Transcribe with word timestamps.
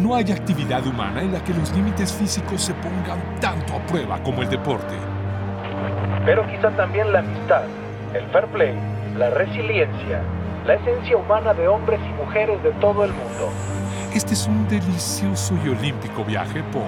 no 0.00 0.14
hay 0.14 0.32
actividad 0.32 0.86
humana 0.86 1.20
en 1.22 1.32
la 1.32 1.44
que 1.44 1.52
los 1.52 1.70
límites 1.72 2.12
físicos 2.12 2.62
se 2.62 2.74
pongan 2.74 3.20
tanto 3.40 3.74
a 3.74 3.78
prueba 3.86 4.22
como 4.22 4.42
el 4.42 4.48
deporte. 4.48 4.94
Pero 6.24 6.46
quizá 6.46 6.70
también 6.70 7.12
la 7.12 7.20
amistad, 7.20 7.64
el 8.14 8.24
fair 8.28 8.46
play, 8.46 8.74
la 9.16 9.30
resiliencia, 9.30 10.22
la 10.66 10.74
esencia 10.74 11.16
humana 11.16 11.54
de 11.54 11.68
hombres 11.68 12.00
y 12.08 12.12
mujeres 12.14 12.62
de 12.62 12.70
todo 12.72 13.04
el 13.04 13.12
mundo. 13.12 13.50
Este 14.14 14.34
es 14.34 14.46
un 14.46 14.66
delicioso 14.68 15.54
y 15.64 15.68
olímpico 15.68 16.24
viaje 16.24 16.62
por 16.72 16.82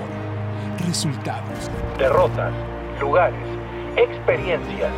resultados, 0.87 1.71
derrotas, 1.99 2.53
lugares, 3.01 3.47
experiencias, 3.97 4.91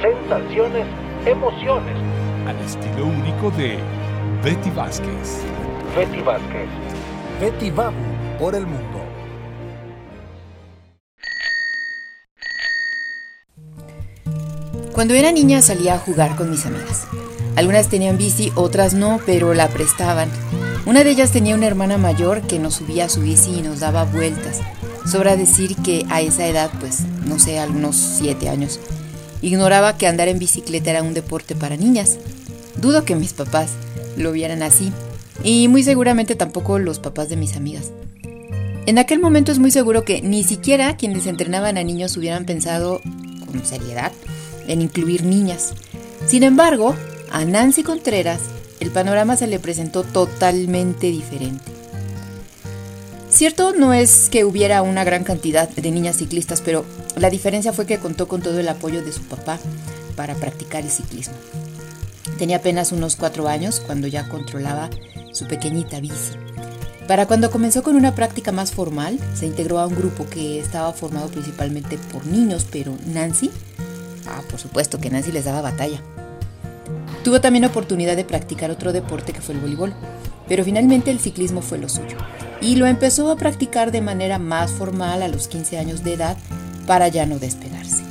sensaciones, 0.00 0.86
emociones. 1.24 1.96
Al 2.46 2.58
estilo 2.58 3.06
único 3.06 3.50
de 3.52 3.78
Betty 4.42 4.70
Vázquez. 4.70 5.44
Betty 5.96 6.20
Vázquez. 6.22 6.68
Betty 7.40 7.70
Babu 7.70 7.96
por 8.38 8.54
el 8.54 8.66
mundo. 8.66 9.00
Cuando 14.92 15.14
era 15.14 15.32
niña 15.32 15.62
salía 15.62 15.94
a 15.94 15.98
jugar 15.98 16.36
con 16.36 16.50
mis 16.50 16.66
amigas. 16.66 17.06
Algunas 17.56 17.88
tenían 17.88 18.18
bici, 18.18 18.52
otras 18.54 18.94
no, 18.94 19.20
pero 19.26 19.54
la 19.54 19.68
prestaban. 19.68 20.28
Una 20.86 21.02
de 21.04 21.10
ellas 21.10 21.32
tenía 21.32 21.54
una 21.54 21.66
hermana 21.66 21.98
mayor 21.98 22.42
que 22.42 22.58
nos 22.58 22.74
subía 22.74 23.06
a 23.06 23.08
su 23.08 23.20
bici 23.20 23.58
y 23.58 23.62
nos 23.62 23.80
daba 23.80 24.04
vueltas. 24.04 24.60
Sobra 25.10 25.36
decir 25.36 25.76
que 25.76 26.04
a 26.10 26.20
esa 26.20 26.46
edad, 26.46 26.70
pues, 26.80 27.00
no 27.26 27.38
sé, 27.38 27.58
algunos 27.58 27.96
siete 27.96 28.48
años, 28.48 28.80
ignoraba 29.40 29.96
que 29.96 30.06
andar 30.06 30.28
en 30.28 30.38
bicicleta 30.38 30.90
era 30.90 31.02
un 31.02 31.14
deporte 31.14 31.54
para 31.56 31.76
niñas. 31.76 32.18
Dudo 32.76 33.04
que 33.04 33.16
mis 33.16 33.32
papás 33.32 33.70
lo 34.16 34.32
vieran 34.32 34.62
así, 34.62 34.92
y 35.42 35.68
muy 35.68 35.82
seguramente 35.82 36.34
tampoco 36.34 36.78
los 36.78 36.98
papás 36.98 37.28
de 37.28 37.36
mis 37.36 37.56
amigas. 37.56 37.92
En 38.86 38.98
aquel 38.98 39.20
momento 39.20 39.52
es 39.52 39.58
muy 39.58 39.70
seguro 39.70 40.04
que 40.04 40.22
ni 40.22 40.42
siquiera 40.42 40.96
quienes 40.96 41.26
entrenaban 41.26 41.78
a 41.78 41.84
niños 41.84 42.16
hubieran 42.16 42.44
pensado 42.44 43.00
con 43.46 43.64
seriedad 43.64 44.12
en 44.66 44.82
incluir 44.82 45.24
niñas. 45.24 45.74
Sin 46.26 46.42
embargo, 46.42 46.94
a 47.30 47.44
Nancy 47.44 47.82
Contreras 47.82 48.40
el 48.80 48.90
panorama 48.90 49.36
se 49.36 49.46
le 49.46 49.60
presentó 49.60 50.02
totalmente 50.02 51.06
diferente. 51.06 51.70
Cierto 53.30 53.72
no 53.72 53.94
es 53.94 54.28
que 54.28 54.44
hubiera 54.44 54.82
una 54.82 55.04
gran 55.04 55.22
cantidad 55.22 55.68
de 55.68 55.90
niñas 55.90 56.16
ciclistas, 56.16 56.60
pero 56.60 56.84
la 57.16 57.30
diferencia 57.30 57.72
fue 57.72 57.86
que 57.86 57.98
contó 57.98 58.26
con 58.26 58.42
todo 58.42 58.58
el 58.58 58.68
apoyo 58.68 59.04
de 59.04 59.12
su 59.12 59.22
papá 59.22 59.60
para 60.16 60.34
practicar 60.34 60.82
el 60.82 60.90
ciclismo. 60.90 61.34
Tenía 62.38 62.56
apenas 62.56 62.90
unos 62.90 63.14
cuatro 63.14 63.46
años 63.46 63.80
cuando 63.80 64.08
ya 64.08 64.28
controlaba 64.28 64.90
su 65.32 65.46
pequeñita 65.46 66.00
bici. 66.00 66.34
Para 67.08 67.26
cuando 67.26 67.50
comenzó 67.50 67.82
con 67.82 67.96
una 67.96 68.14
práctica 68.14 68.52
más 68.52 68.72
formal, 68.72 69.18
se 69.34 69.46
integró 69.46 69.80
a 69.80 69.86
un 69.86 69.96
grupo 69.96 70.26
que 70.28 70.60
estaba 70.60 70.92
formado 70.92 71.28
principalmente 71.28 71.98
por 71.98 72.24
niños, 72.26 72.66
pero 72.70 72.94
Nancy, 73.06 73.50
ah, 74.28 74.40
por 74.48 74.60
supuesto 74.60 74.98
que 74.98 75.10
Nancy 75.10 75.32
les 75.32 75.44
daba 75.44 75.62
batalla. 75.62 76.00
Tuvo 77.24 77.40
también 77.40 77.64
oportunidad 77.64 78.16
de 78.16 78.24
practicar 78.24 78.70
otro 78.70 78.92
deporte 78.92 79.32
que 79.32 79.40
fue 79.40 79.54
el 79.54 79.60
voleibol, 79.60 79.94
pero 80.48 80.64
finalmente 80.64 81.10
el 81.10 81.18
ciclismo 81.18 81.60
fue 81.60 81.78
lo 81.78 81.88
suyo, 81.88 82.16
y 82.60 82.76
lo 82.76 82.86
empezó 82.86 83.30
a 83.30 83.36
practicar 83.36 83.90
de 83.90 84.00
manera 84.00 84.38
más 84.38 84.70
formal 84.70 85.22
a 85.22 85.28
los 85.28 85.48
15 85.48 85.78
años 85.78 86.04
de 86.04 86.14
edad 86.14 86.36
para 86.86 87.08
ya 87.08 87.26
no 87.26 87.38
despegarse. 87.38 88.04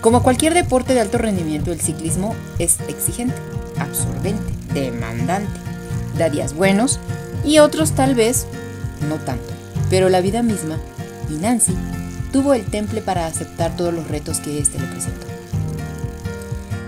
Como 0.00 0.22
cualquier 0.22 0.54
deporte 0.54 0.92
de 0.92 1.00
alto 1.00 1.18
rendimiento, 1.18 1.72
el 1.72 1.80
ciclismo 1.80 2.34
es 2.58 2.78
exigente, 2.88 3.36
absorbente, 3.78 4.52
demandante 4.74 5.63
da 5.63 5.63
días 6.14 6.54
buenos 6.54 7.00
y 7.44 7.58
otros 7.58 7.92
tal 7.92 8.14
vez 8.14 8.46
no 9.08 9.16
tanto. 9.16 9.52
Pero 9.90 10.08
la 10.08 10.20
vida 10.20 10.42
misma 10.42 10.78
y 11.28 11.34
Nancy 11.34 11.76
tuvo 12.32 12.54
el 12.54 12.64
temple 12.64 13.02
para 13.02 13.26
aceptar 13.26 13.76
todos 13.76 13.92
los 13.92 14.08
retos 14.08 14.40
que 14.40 14.58
éste 14.58 14.78
le 14.78 14.86
presentó. 14.86 15.26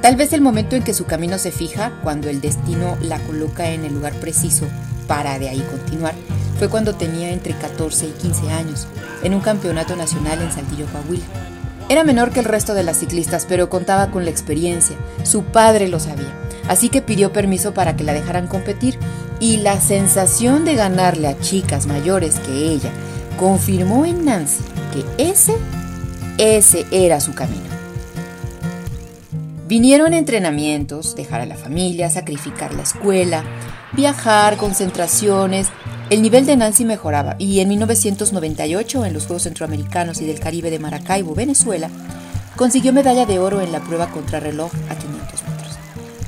Tal 0.01 0.17
vez 0.17 0.33
el 0.33 0.41
momento 0.41 0.77
en 0.77 0.84
que 0.84 0.95
su 0.95 1.05
camino 1.05 1.39
se 1.39 1.51
fija, 1.51 1.93
cuando 2.03 2.28
el 2.28 2.41
destino 2.41 2.97
la 3.03 3.19
coloca 3.21 3.71
en 3.71 3.84
el 3.84 3.95
lugar 3.95 4.12
preciso 4.15 4.67
para 5.09 5.39
de 5.39 5.49
ahí 5.49 5.61
continuar, 5.71 6.15
fue 6.59 6.69
cuando 6.69 6.95
tenía 6.95 7.31
entre 7.31 7.55
14 7.55 8.06
y 8.06 8.11
15 8.11 8.51
años, 8.51 8.87
en 9.22 9.34
un 9.34 9.41
campeonato 9.41 9.97
nacional 9.97 10.41
en 10.41 10.53
Saltillo, 10.53 10.87
Coahuila. 10.87 11.25
Era 11.89 12.05
menor 12.05 12.31
que 12.31 12.41
el 12.41 12.47
resto 12.47 12.75
de 12.75 12.83
las 12.83 12.99
ciclistas, 12.99 13.47
pero 13.49 13.69
contaba 13.69 14.11
con 14.11 14.25
la 14.25 14.31
experiencia. 14.31 14.97
Su 15.25 15.45
padre 15.45 15.89
lo 15.89 16.01
sabía 16.01 16.33
así 16.69 16.88
que 16.88 17.03
pidió 17.03 17.32
permiso 17.32 17.75
para 17.75 17.97
que 17.97 18.04
la 18.04 18.12
dejaran 18.12 18.47
competir 18.47 18.99
y 19.41 19.59
la 19.59 19.81
sensación 19.81 20.65
de 20.65 20.75
ganarle 20.75 21.28
a 21.28 21.38
chicas 21.38 21.87
mayores 21.87 22.38
que 22.41 22.71
ella 22.71 22.91
confirmó 23.38 24.04
en 24.06 24.25
Nancy 24.25 24.65
que 24.93 25.31
ese, 25.31 25.54
ese 26.38 26.87
era 26.91 27.21
su 27.21 27.34
camino. 27.34 27.66
Vinieron 29.69 30.15
entrenamientos, 30.15 31.16
dejar 31.16 31.41
a 31.41 31.47
la 31.47 31.56
familia, 31.56 32.09
sacrificar 32.09 32.72
la 32.72 32.83
escuela, 32.83 33.43
viajar, 33.93 34.56
concentraciones. 34.56 35.69
El 36.09 36.22
nivel 36.22 36.47
de 36.47 36.56
Nancy 36.56 36.84
mejoraba 36.84 37.34
y 37.38 37.59
en 37.59 37.69
1998, 37.71 39.04
en 39.04 39.12
los 39.12 39.27
Juegos 39.27 39.43
Centroamericanos 39.43 40.21
y 40.21 40.27
del 40.27 40.38
Caribe 40.38 40.71
de 40.71 40.78
Maracaibo, 40.78 41.34
Venezuela, 41.34 41.91
consiguió 42.54 42.93
medalla 42.93 43.27
de 43.27 43.41
oro 43.41 43.60
en 43.60 43.72
la 43.72 43.81
prueba 43.81 44.09
contrarreloj 44.09 44.71
a 44.88 44.94
500 44.94 45.06
metros 45.06 45.06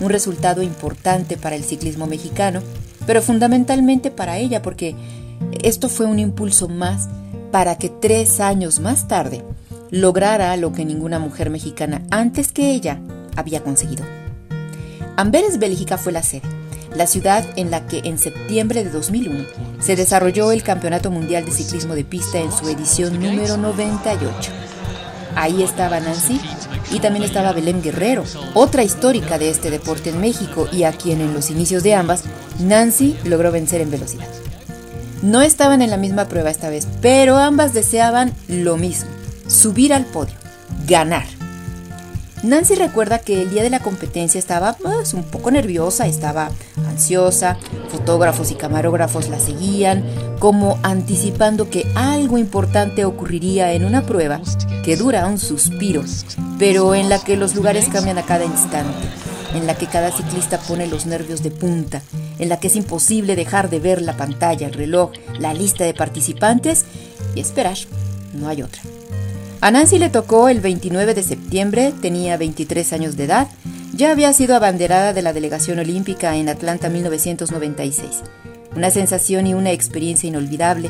un 0.00 0.10
resultado 0.10 0.62
importante 0.62 1.36
para 1.36 1.56
el 1.56 1.64
ciclismo 1.64 2.06
mexicano, 2.06 2.60
pero 3.06 3.22
fundamentalmente 3.22 4.10
para 4.10 4.38
ella 4.38 4.62
porque 4.62 4.94
esto 5.62 5.88
fue 5.88 6.06
un 6.06 6.18
impulso 6.18 6.68
más 6.68 7.08
para 7.50 7.78
que 7.78 7.88
tres 7.88 8.40
años 8.40 8.80
más 8.80 9.08
tarde 9.08 9.44
lograra 9.90 10.56
lo 10.56 10.72
que 10.72 10.84
ninguna 10.84 11.18
mujer 11.18 11.50
mexicana 11.50 12.02
antes 12.10 12.52
que 12.52 12.72
ella 12.72 13.00
había 13.36 13.62
conseguido. 13.62 14.04
Amberes, 15.16 15.58
Bélgica 15.58 15.98
fue 15.98 16.12
la 16.12 16.22
sede, 16.22 16.48
la 16.94 17.06
ciudad 17.06 17.44
en 17.56 17.70
la 17.70 17.86
que 17.86 18.00
en 18.04 18.18
septiembre 18.18 18.84
de 18.84 18.90
2001 18.90 19.44
se 19.80 19.96
desarrolló 19.96 20.52
el 20.52 20.62
Campeonato 20.62 21.10
Mundial 21.10 21.44
de 21.44 21.52
Ciclismo 21.52 21.94
de 21.94 22.04
Pista 22.04 22.38
en 22.38 22.52
su 22.52 22.68
edición 22.68 23.20
número 23.20 23.56
98. 23.56 24.52
Ahí 25.34 25.62
estaba 25.62 26.00
Nancy 26.00 26.40
y 26.90 27.00
también 27.00 27.24
estaba 27.24 27.52
Belén 27.52 27.82
Guerrero, 27.82 28.24
otra 28.54 28.82
histórica 28.82 29.38
de 29.38 29.50
este 29.50 29.70
deporte 29.70 30.10
en 30.10 30.20
México 30.20 30.68
y 30.72 30.84
a 30.84 30.92
quien 30.92 31.20
en 31.20 31.34
los 31.34 31.50
inicios 31.50 31.82
de 31.82 31.94
ambas 31.94 32.24
Nancy 32.58 33.16
logró 33.24 33.52
vencer 33.52 33.80
en 33.80 33.90
velocidad. 33.90 34.28
No 35.22 35.42
estaban 35.42 35.82
en 35.82 35.90
la 35.90 35.96
misma 35.96 36.28
prueba 36.28 36.50
esta 36.50 36.70
vez, 36.70 36.86
pero 37.00 37.36
ambas 37.36 37.74
deseaban 37.74 38.32
lo 38.46 38.76
mismo, 38.76 39.10
subir 39.48 39.92
al 39.92 40.04
podio, 40.04 40.34
ganar. 40.86 41.24
Nancy 42.44 42.76
recuerda 42.76 43.18
que 43.18 43.42
el 43.42 43.50
día 43.50 43.64
de 43.64 43.70
la 43.70 43.80
competencia 43.80 44.38
estaba 44.38 44.74
pues, 44.74 45.12
un 45.12 45.24
poco 45.24 45.50
nerviosa, 45.50 46.06
estaba 46.06 46.50
ansiosa, 46.88 47.56
fotógrafos 47.88 48.52
y 48.52 48.54
camarógrafos 48.54 49.28
la 49.28 49.40
seguían, 49.40 50.04
como 50.38 50.78
anticipando 50.84 51.68
que 51.68 51.90
algo 51.96 52.38
importante 52.38 53.04
ocurriría 53.04 53.72
en 53.72 53.84
una 53.84 54.02
prueba 54.02 54.40
que 54.88 54.96
dura 54.96 55.26
un 55.26 55.38
suspiro, 55.38 56.02
pero 56.58 56.94
en 56.94 57.10
la 57.10 57.22
que 57.22 57.36
los 57.36 57.54
lugares 57.54 57.90
cambian 57.92 58.16
a 58.16 58.24
cada 58.24 58.46
instante, 58.46 59.06
en 59.52 59.66
la 59.66 59.74
que 59.74 59.86
cada 59.86 60.10
ciclista 60.10 60.58
pone 60.60 60.86
los 60.86 61.04
nervios 61.04 61.42
de 61.42 61.50
punta, 61.50 62.00
en 62.38 62.48
la 62.48 62.58
que 62.58 62.68
es 62.68 62.76
imposible 62.76 63.36
dejar 63.36 63.68
de 63.68 63.80
ver 63.80 64.00
la 64.00 64.16
pantalla, 64.16 64.66
el 64.66 64.72
reloj, 64.72 65.10
la 65.38 65.52
lista 65.52 65.84
de 65.84 65.92
participantes 65.92 66.86
y 67.34 67.40
esperar, 67.40 67.76
no 68.32 68.48
hay 68.48 68.62
otra. 68.62 68.80
A 69.60 69.70
Nancy 69.70 69.98
le 69.98 70.08
tocó 70.08 70.48
el 70.48 70.62
29 70.62 71.12
de 71.12 71.22
septiembre, 71.22 71.92
tenía 72.00 72.38
23 72.38 72.90
años 72.94 73.18
de 73.18 73.24
edad, 73.24 73.48
ya 73.92 74.10
había 74.10 74.32
sido 74.32 74.56
abanderada 74.56 75.12
de 75.12 75.20
la 75.20 75.34
delegación 75.34 75.80
olímpica 75.80 76.34
en 76.36 76.48
Atlanta 76.48 76.88
1996. 76.88 78.22
Una 78.74 78.90
sensación 78.90 79.46
y 79.46 79.52
una 79.52 79.72
experiencia 79.72 80.28
inolvidable 80.28 80.88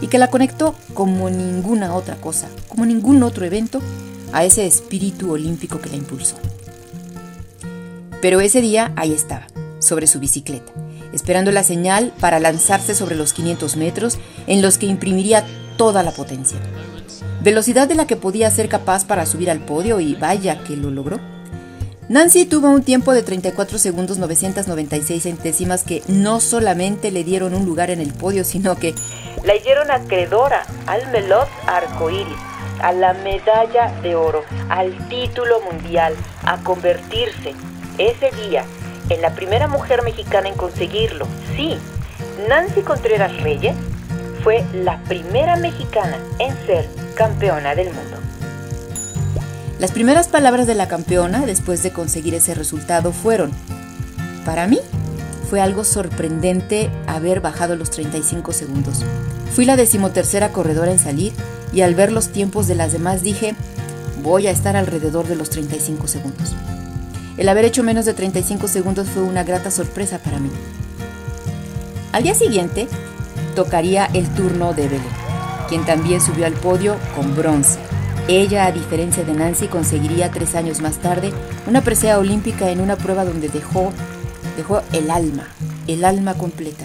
y 0.00 0.08
que 0.08 0.18
la 0.18 0.28
conectó 0.28 0.74
como 0.94 1.30
ninguna 1.30 1.94
otra 1.94 2.16
cosa, 2.16 2.48
como 2.68 2.86
ningún 2.86 3.22
otro 3.22 3.44
evento, 3.44 3.80
a 4.32 4.44
ese 4.44 4.66
espíritu 4.66 5.32
olímpico 5.32 5.80
que 5.80 5.90
la 5.90 5.96
impulsó. 5.96 6.36
Pero 8.22 8.40
ese 8.40 8.60
día 8.60 8.92
ahí 8.96 9.12
estaba, 9.12 9.46
sobre 9.78 10.06
su 10.06 10.20
bicicleta, 10.20 10.72
esperando 11.12 11.50
la 11.52 11.64
señal 11.64 12.12
para 12.20 12.38
lanzarse 12.38 12.94
sobre 12.94 13.16
los 13.16 13.32
500 13.32 13.76
metros 13.76 14.18
en 14.46 14.62
los 14.62 14.78
que 14.78 14.86
imprimiría 14.86 15.44
toda 15.76 16.02
la 16.02 16.12
potencia 16.12 16.58
velocidad 17.42 17.88
de 17.88 17.94
la 17.94 18.06
que 18.06 18.16
podía 18.16 18.50
ser 18.50 18.68
capaz 18.68 19.04
para 19.04 19.26
subir 19.26 19.50
al 19.50 19.60
podio 19.60 20.00
y 20.00 20.14
vaya 20.14 20.62
que 20.64 20.76
lo 20.76 20.90
logró. 20.90 21.18
Nancy 22.08 22.44
tuvo 22.44 22.68
un 22.70 22.82
tiempo 22.82 23.12
de 23.12 23.22
34 23.22 23.78
segundos 23.78 24.18
996 24.18 25.22
centésimas 25.22 25.84
que 25.84 26.02
no 26.08 26.40
solamente 26.40 27.12
le 27.12 27.22
dieron 27.22 27.54
un 27.54 27.64
lugar 27.64 27.90
en 27.90 28.00
el 28.00 28.12
podio, 28.12 28.44
sino 28.44 28.76
que 28.76 28.94
la 29.44 29.56
hicieron 29.56 29.90
acreedora 29.90 30.64
al 30.86 31.10
Melot 31.10 31.48
Arcoiris, 31.66 32.36
a 32.82 32.92
la 32.92 33.12
medalla 33.14 33.92
de 34.02 34.14
oro, 34.14 34.42
al 34.68 34.96
título 35.08 35.60
mundial, 35.60 36.14
a 36.44 36.58
convertirse 36.58 37.54
ese 37.98 38.30
día 38.46 38.64
en 39.08 39.22
la 39.22 39.30
primera 39.30 39.68
mujer 39.68 40.02
mexicana 40.02 40.48
en 40.48 40.54
conseguirlo. 40.54 41.26
Sí, 41.56 41.78
Nancy 42.48 42.82
Contreras 42.82 43.36
Reyes 43.42 43.74
fue 44.42 44.64
la 44.72 44.98
primera 45.04 45.56
mexicana 45.56 46.16
en 46.38 46.56
ser 46.66 46.88
campeona 47.14 47.74
del 47.74 47.92
mundo. 47.92 48.16
Las 49.78 49.92
primeras 49.92 50.28
palabras 50.28 50.66
de 50.66 50.74
la 50.74 50.88
campeona 50.88 51.46
después 51.46 51.82
de 51.82 51.92
conseguir 51.92 52.34
ese 52.34 52.54
resultado 52.54 53.12
fueron, 53.12 53.50
para 54.44 54.66
mí 54.66 54.80
fue 55.50 55.60
algo 55.60 55.82
sorprendente 55.82 56.90
haber 57.08 57.40
bajado 57.40 57.74
los 57.74 57.90
35 57.90 58.52
segundos. 58.52 59.04
Fui 59.52 59.64
la 59.64 59.74
decimotercera 59.74 60.52
corredora 60.52 60.92
en 60.92 61.00
salir 61.00 61.32
y 61.72 61.80
al 61.80 61.96
ver 61.96 62.12
los 62.12 62.28
tiempos 62.28 62.68
de 62.68 62.76
las 62.76 62.92
demás 62.92 63.22
dije, 63.22 63.56
voy 64.22 64.46
a 64.46 64.52
estar 64.52 64.76
alrededor 64.76 65.26
de 65.26 65.34
los 65.34 65.50
35 65.50 66.06
segundos. 66.06 66.54
El 67.36 67.48
haber 67.48 67.64
hecho 67.64 67.82
menos 67.82 68.04
de 68.04 68.14
35 68.14 68.68
segundos 68.68 69.08
fue 69.08 69.22
una 69.22 69.42
grata 69.42 69.72
sorpresa 69.72 70.20
para 70.20 70.38
mí. 70.38 70.50
Al 72.12 72.22
día 72.22 72.34
siguiente, 72.34 72.86
tocaría 73.56 74.06
el 74.14 74.28
turno 74.34 74.72
de 74.72 74.84
Belén, 74.84 75.02
quien 75.68 75.84
también 75.84 76.20
subió 76.20 76.46
al 76.46 76.52
podio 76.52 76.96
con 77.16 77.34
bronce. 77.34 77.80
Ella, 78.28 78.66
a 78.66 78.72
diferencia 78.72 79.24
de 79.24 79.32
Nancy, 79.32 79.66
conseguiría 79.66 80.30
tres 80.30 80.54
años 80.54 80.80
más 80.80 80.98
tarde 80.98 81.32
una 81.66 81.80
presea 81.80 82.18
olímpica 82.18 82.70
en 82.70 82.80
una 82.80 82.94
prueba 82.94 83.24
donde 83.24 83.48
dejó, 83.48 83.92
dejó 84.56 84.82
el 84.92 85.10
alma, 85.10 85.48
el 85.86 86.04
alma 86.04 86.34
completa. 86.34 86.84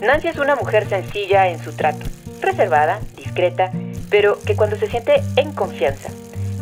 Nancy 0.00 0.28
es 0.28 0.38
una 0.38 0.56
mujer 0.56 0.88
sencilla 0.88 1.48
en 1.48 1.62
su 1.62 1.72
trato, 1.72 2.04
reservada, 2.40 3.00
discreta, 3.16 3.70
pero 4.10 4.38
que 4.40 4.56
cuando 4.56 4.76
se 4.76 4.88
siente 4.88 5.22
en 5.36 5.52
confianza, 5.52 6.10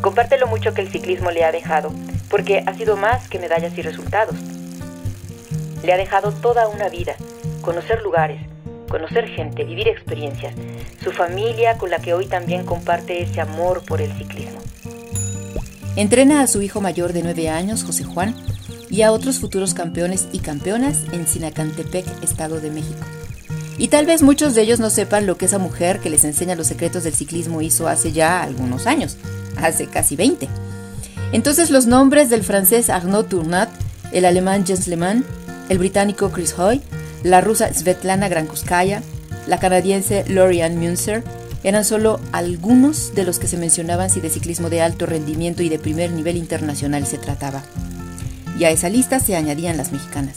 comparte 0.01 0.39
lo 0.39 0.47
mucho 0.47 0.75
que 0.75 0.83
el 0.83 0.91
ciclismo 0.91 1.31
le 1.31 1.45
ha 1.45 1.53
dejado, 1.53 1.93
porque 2.29 2.63
ha 2.67 2.75
sido 2.75 2.97
más 2.97 3.29
que 3.29 3.39
medallas 3.39 3.77
y 3.77 3.83
resultados. 3.83 4.37
Le 5.83 5.93
ha 5.93 5.97
dejado 5.97 6.33
toda 6.33 6.69
una 6.69 6.89
vida, 6.89 7.15
conocer 7.63 8.03
lugares, 8.03 8.41
conocer 8.89 9.27
gente, 9.29 9.65
vivir 9.65 9.89
experiencias, 9.89 10.55
su 11.03 11.11
familia 11.11 11.79
con 11.79 11.91
la 11.91 11.99
que 12.01 12.13
hoy 12.13 12.27
también 12.27 12.67
comparte 12.67 13.23
ese 13.23 13.41
amor 13.41 13.83
por 13.87 14.03
el 14.03 14.13
ciclismo. 14.19 14.61
Entrena 15.97 16.43
a 16.43 16.47
su 16.47 16.61
hijo 16.61 16.81
mayor 16.81 17.13
de 17.13 17.23
9 17.23 17.49
años, 17.49 17.85
José 17.85 18.05
Juan, 18.05 18.35
y 18.91 19.03
a 19.03 19.13
otros 19.13 19.39
futuros 19.39 19.73
campeones 19.73 20.27
y 20.33 20.41
campeonas 20.41 21.05
en 21.13 21.27
Sinacantepec, 21.27 22.05
Estado 22.23 22.61
de 22.61 22.71
México. 22.71 22.99
Y 23.79 23.89
tal 23.89 24.05
vez 24.05 24.23
muchos 24.23 24.55
de 24.55 24.63
ellos 24.63 24.81
no 24.81 24.91
sepan 24.91 25.27
lo 25.27 25.39
que 25.39 25.47
esa 25.47 25.59
mujer 25.59 26.01
que 26.01 26.11
les 26.11 26.25
enseña 26.25 26.55
los 26.55 26.67
secretos 26.67 27.05
del 27.05 27.15
ciclismo 27.15 27.63
hizo 27.63 27.89
hace 27.89 28.13
ya 28.13 28.43
algunos 28.43 28.87
años, 28.87 29.17
hace 29.57 29.87
casi 29.87 30.17
20. 30.17 30.49
Entonces 31.33 31.71
los 31.71 31.87
nombres 31.87 32.29
del 32.29 32.43
francés 32.43 32.91
Arnaud 32.91 33.25
Tournat, 33.27 33.71
el 34.13 34.25
alemán 34.25 34.67
Jens 34.67 34.87
Lehmann, 34.87 35.25
el 35.69 35.79
británico 35.79 36.31
Chris 36.31 36.59
Hoy, 36.59 36.83
la 37.23 37.41
rusa 37.41 37.73
Svetlana 37.73 38.29
Grankuskaya, 38.29 39.03
la 39.47 39.59
canadiense 39.59 40.25
Lorianne 40.29 40.77
Münzer, 40.77 41.23
eran 41.63 41.85
solo 41.85 42.21
algunos 42.33 43.15
de 43.15 43.25
los 43.25 43.39
que 43.39 43.47
se 43.47 43.57
mencionaban 43.57 44.11
si 44.11 44.21
de 44.21 44.31
ciclismo 44.31 44.71
de 44.71 44.83
alto 44.83 45.07
rendimiento 45.07 45.63
y 45.63 45.69
de 45.69 45.79
primer 45.79 46.11
nivel 46.11 46.37
internacional 46.37 47.07
se 47.07 47.19
trataba. 47.19 47.63
Y 48.61 48.65
a 48.67 48.71
esa 48.71 48.89
lista 48.89 49.19
se 49.19 49.35
añadían 49.35 49.77
las 49.77 49.91
mexicanas, 49.91 50.37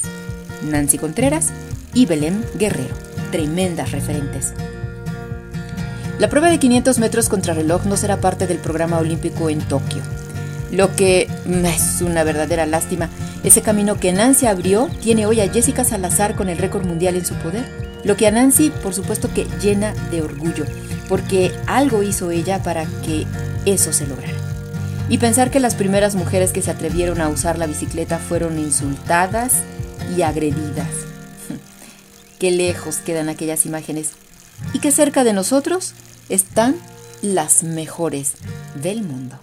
Nancy 0.63 0.97
Contreras 0.97 1.51
y 1.93 2.07
Belén 2.07 2.43
Guerrero 2.55 3.13
tremendas 3.33 3.91
referentes. 3.91 4.53
La 6.19 6.29
prueba 6.29 6.49
de 6.49 6.59
500 6.59 6.99
metros 6.99 7.27
contrarreloj 7.27 7.85
no 7.85 7.97
será 7.97 8.21
parte 8.21 8.45
del 8.45 8.59
programa 8.59 8.99
olímpico 8.99 9.49
en 9.49 9.59
Tokio. 9.59 10.03
Lo 10.71 10.95
que 10.95 11.27
mm, 11.45 11.65
es 11.65 12.01
una 12.01 12.23
verdadera 12.23 12.67
lástima, 12.67 13.09
ese 13.43 13.63
camino 13.63 13.99
que 13.99 14.13
Nancy 14.13 14.45
abrió 14.45 14.87
tiene 15.01 15.25
hoy 15.25 15.41
a 15.41 15.51
Jessica 15.51 15.83
Salazar 15.83 16.35
con 16.35 16.47
el 16.47 16.59
récord 16.59 16.85
mundial 16.85 17.15
en 17.15 17.25
su 17.25 17.33
poder. 17.35 17.65
Lo 18.03 18.15
que 18.15 18.27
a 18.27 18.31
Nancy, 18.31 18.71
por 18.83 18.93
supuesto 18.93 19.33
que 19.33 19.47
llena 19.59 19.95
de 20.11 20.21
orgullo, 20.21 20.65
porque 21.09 21.51
algo 21.65 22.03
hizo 22.03 22.29
ella 22.29 22.61
para 22.61 22.85
que 23.03 23.25
eso 23.65 23.91
se 23.91 24.05
lograra. 24.05 24.42
Y 25.09 25.17
pensar 25.17 25.51
que 25.51 25.59
las 25.59 25.75
primeras 25.75 26.15
mujeres 26.15 26.51
que 26.51 26.61
se 26.61 26.71
atrevieron 26.71 27.21
a 27.21 27.29
usar 27.29 27.57
la 27.57 27.67
bicicleta 27.67 28.19
fueron 28.19 28.57
insultadas 28.57 29.61
y 30.17 30.21
agredidas 30.21 30.87
qué 32.39 32.51
lejos 32.51 32.97
quedan 32.97 33.29
aquellas 33.29 33.65
imágenes 33.65 34.11
y 34.73 34.79
que 34.79 34.91
cerca 34.91 35.23
de 35.23 35.33
nosotros 35.33 35.93
están 36.29 36.75
las 37.21 37.63
mejores 37.63 38.33
del 38.81 39.03
mundo. 39.03 39.39